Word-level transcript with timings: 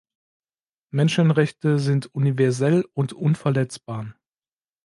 Menschenrechte 0.89 1.77
sind 1.77 2.07
universell 2.15 2.85
und 2.95 3.13
unverletzbar! 3.13 4.15